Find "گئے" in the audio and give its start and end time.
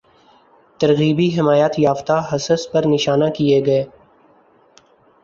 3.65-3.83